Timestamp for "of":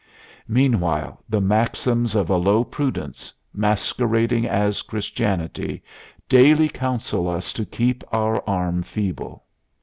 2.15-2.31